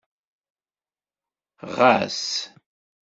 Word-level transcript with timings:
Ɣas. 1.75 2.21